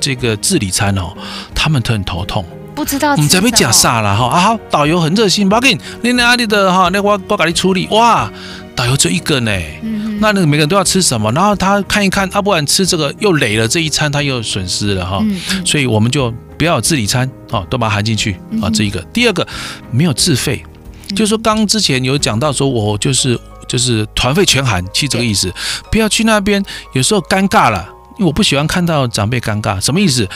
[0.00, 1.12] 这个自理餐哦，
[1.54, 2.44] 他们都很头痛。
[2.74, 7.86] 不知道我们才被讲啥了哈啊好，导游很热心，不要紧，你哪里的哈，那我我给你处理。
[7.92, 8.28] 哇，
[8.74, 9.52] 导游就一个呢，
[9.82, 15.22] 嗯，那那个每个人都要吃什么，然后他看一看，啊，不然吃这个又累了，这一餐他又损失了哈，
[15.66, 19.46] 所以我们就不要有自理餐哦，都把它含进去啊，这一个，第二个
[19.90, 20.64] 没有自费，
[21.10, 25.52] 就是说刚之前有讲到说我就是就是团费全含，其实这个意思，
[25.90, 26.64] 不要去那边，
[26.94, 27.86] 有时候尴尬了，
[28.18, 30.26] 因为我不喜欢看到长辈尴尬，什么意思？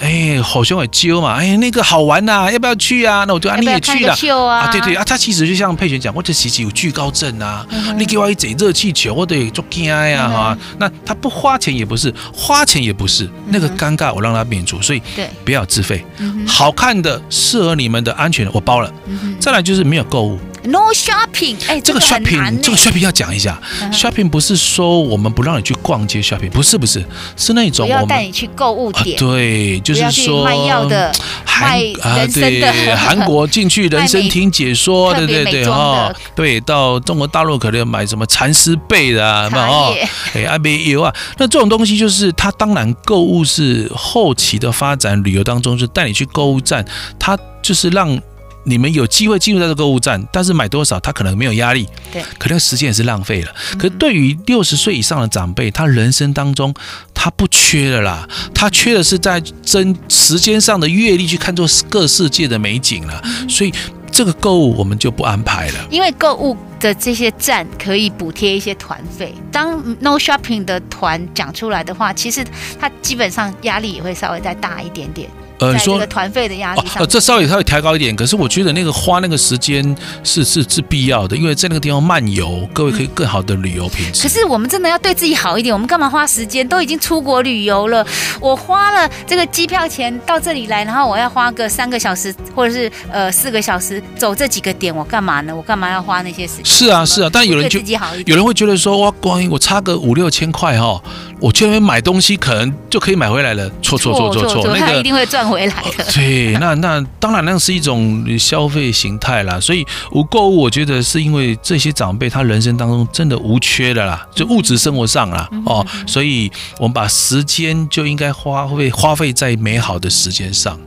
[0.00, 1.34] 哎，好兄弟揪嘛！
[1.34, 3.24] 哎，那个好玩呐、啊，要不要去啊？
[3.26, 4.70] 那我就啊，你也去了啊，啊？
[4.70, 10.58] 对对啊，他其实就像佩璇讲，我这其实有惧高症啊，嗯、你给我一嘴热气球，我得做惊呀哈。
[10.78, 16.04] 那他不花钱也不是，花钱也不是，嗯、那个尴尬我让他免除，所以对，不要自费。
[16.18, 18.92] 嗯、好看的、适合你们的、安全的，我包了。
[19.06, 20.38] 嗯、再来就是没有购物。
[20.64, 23.60] No shopping，哎，这个 shopping，这个 shopping 要讲一下。
[23.92, 27.04] shopping 不是说我们不让你去逛街 shopping，不是不是，
[27.36, 29.16] 是那种我们要带你去购物点。
[29.18, 31.12] 对，就是说卖药的、
[31.60, 32.96] 卖人参的。
[32.96, 36.12] 韩国进去 人生听解说，对对对哈。
[36.34, 39.94] 对，到中国大陆可能买什么蚕丝被的啊， 哦，
[40.34, 46.84] 哎，阿贝油啊，那这种东西就是它当然购物是后期的发展，旅游当中是带你去购物站，
[47.18, 48.20] 它就是让。
[48.68, 53.52] 你们有机会进入到这个购物站，但是买多少他可能没有压力，对，可能时间也是浪费了。
[53.78, 56.74] 可是对于六十岁以上的长辈，他人生当中
[57.14, 63.22] 他不缺的啦，他缺的是在真时间上的阅历去看作各世界的美景了。
[63.48, 63.72] 所以
[64.12, 69.34] 这个购物我们就不安排了，因为购物的这些站可以补贴一些团费。
[69.50, 72.44] 当 No Shopping 的团讲出来的话，其实
[72.78, 75.28] 他基本上压力也会稍微再大一点点。
[75.58, 84.22] 呃，你说团费的压力上，呃，这稍微稍微调高一点，可是我觉得那个花那个时间是是是必要的，因为在那个地方漫游，各位可以更好的旅游品质。
[84.22, 86.66] 可是我们真的要对自己好一点，我们干嘛花时间？
[86.68, 88.06] 都已经出国旅游了，
[88.40, 95.54] 我花了这个机票钱到这里来，然后我要花个三个小时或者是呃四个小时走这几个点，我干嘛呢？
[95.54, 96.64] 我干嘛要花那些时间？
[96.64, 97.80] 是啊是啊，但有人就
[98.26, 101.02] 有人会觉得说哇，光我差个五六千块哈，
[101.40, 103.68] 我去那边买东西可能就可以买回来了。
[103.82, 105.48] 错错错错错，那个一定会赚。
[105.48, 109.58] 回来的 对，那那当然那是一种消费形态啦。
[109.58, 120.78] 所以无购物，我觉得是因为这些长辈他人生当中真的无缺的啦，就物质生活上啦哦，所以我们把时间就应该花费花费在美好的时间上，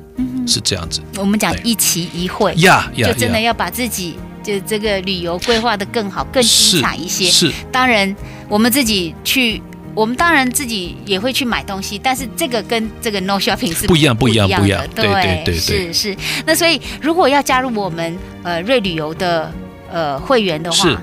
[0.45, 1.01] 是这样子。
[1.17, 7.25] 我们讲一期一会呀，就真的要把自己就这个旅游规划的更好、更精彩一些。
[7.31, 8.15] 是，当然
[8.47, 9.59] 我们自己去。
[9.93, 14.87] 我们当然自己也会去买东西，但是这个跟这个 no shopping 是不一样，不一样，不一样的。
[15.03, 16.17] 对对对，是是。
[16.45, 19.51] 那所以如果要加入我们呃瑞旅游的
[19.91, 20.97] 呃会员的话，是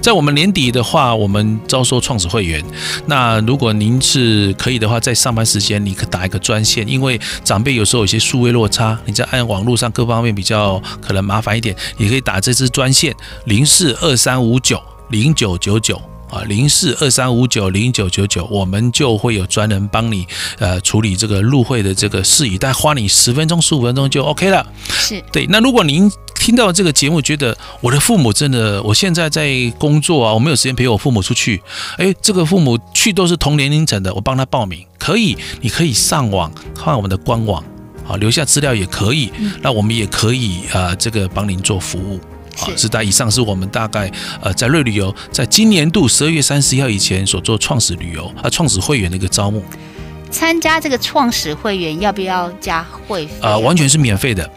[0.00, 2.62] 在我们年底的话，我们招收创始会员。
[3.06, 13.12] 那如果您是可以的话，在上班时间你可打一个专线，因为长辈有时候有些数位落差，你在按网络上各方面比较可能麻烦一点，也可以打这支专线
[13.46, 16.00] 零四二三五九零九九九。
[16.30, 20.26] 啊，零四二三五九零九九九，我们就会有专人帮你
[20.58, 24.66] 呃处理这个入会的这个事宜，但花你十分钟十五分钟就 OK 了。
[24.88, 25.46] 是对。
[25.46, 31.62] 那如果您听到这个节目，觉得我的父母真的，我现在在工作啊，我没有时间陪我父母出去，
[31.96, 37.62] 哎，这个父母去都是同年龄层的，我帮他报名可以，你可以上网看我们的官网
[38.06, 39.30] 啊，留下资料也可以，
[39.62, 42.20] 那我们也可以啊，这个帮您做服务。
[42.60, 49.62] 啊，是在以上是我们大概呃在瑞旅游在今年度十二月三十一号以前所做创始旅游啊创始会员的一个招募。
[50.30, 53.34] 参加这个创始会员要不要加会费？
[53.40, 54.48] 啊，完全是免费的，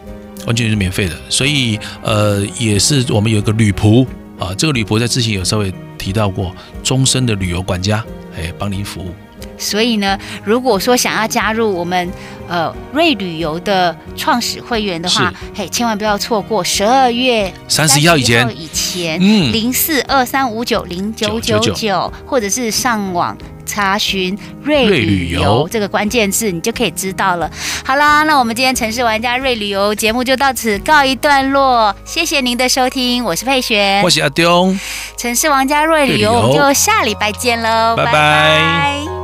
[0.45, 1.15] 完全是免费的。
[1.29, 4.05] 所以呃也是我们有一个旅仆
[4.37, 8.03] 啊，这个旅仆在之前有稍微提到过，终身的旅游管家，
[8.35, 9.13] 哎，帮您服务。
[9.57, 12.11] 所以呢，如果说想要加入我们
[12.47, 27.49] 呃瑞旅游的创始会员的话，嘿，千万不要错过十二月三十一号以前，以前，嗯，零四二三五九零九九九，或者是上网查询瑞旅游这个关键字，你就可以知道了。
[27.85, 34.77] 好啦，那我们今天城市玩家瑞旅游节目就到此告一段落，谢谢您的收听，我是佩璇，我是阿东，
[35.15, 39.20] 城市玩家瑞旅游，我们就下礼拜见喽，拜拜。